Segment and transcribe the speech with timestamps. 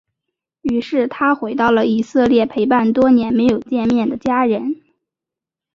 [0.63, 4.81] 于是他回到以色列陪伴多年没有见面的家人。